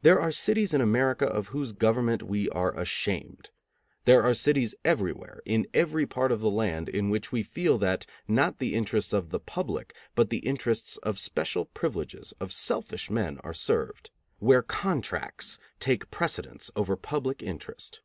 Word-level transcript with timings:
There 0.00 0.18
are 0.18 0.30
cities 0.32 0.72
in 0.72 0.80
America 0.80 1.26
of 1.26 1.48
whose 1.48 1.72
government 1.72 2.22
we 2.22 2.48
are 2.48 2.74
ashamed. 2.74 3.50
There 4.06 4.22
are 4.22 4.32
cities 4.32 4.74
everywhere, 4.86 5.42
in 5.44 5.66
every 5.74 6.06
part 6.06 6.32
of 6.32 6.40
the 6.40 6.48
land, 6.48 6.88
in 6.88 7.10
which 7.10 7.30
we 7.30 7.42
feel 7.42 7.76
that, 7.76 8.06
not 8.26 8.58
the 8.58 8.72
interests 8.74 9.12
of 9.12 9.28
the 9.28 9.38
public, 9.38 9.94
but 10.14 10.30
the 10.30 10.38
interests 10.46 10.96
of 11.02 11.18
special 11.18 11.66
privileges, 11.66 12.32
of 12.40 12.54
selfish 12.54 13.10
men, 13.10 13.36
are 13.44 13.52
served; 13.52 14.08
where 14.38 14.62
contracts 14.62 15.58
take 15.78 16.10
precedence 16.10 16.70
over 16.74 16.96
public 16.96 17.42
interest. 17.42 18.00